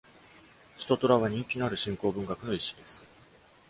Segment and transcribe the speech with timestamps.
[0.79, 3.07] シュトトラは人気のある信仰文学の一種です。